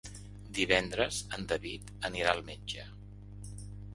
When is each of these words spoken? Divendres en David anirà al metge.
Divendres 0.59 1.19
en 1.37 1.43
David 1.51 1.93
anirà 2.09 2.33
al 2.37 2.43
metge. 2.49 2.89